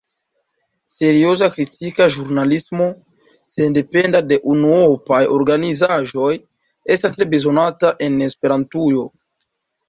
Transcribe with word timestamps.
Serioza 0.93 1.49
kritika 1.55 2.07
ĵurnalismo, 2.15 2.87
sendependa 3.55 4.21
de 4.31 4.39
unuopaj 4.55 5.19
organizaĵoj, 5.37 6.31
estas 6.97 7.15
tre 7.21 7.29
bezonata 7.35 7.93
en 8.09 8.19
Esperantujo. 8.31 9.07